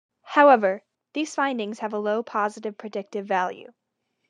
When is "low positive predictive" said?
1.99-3.27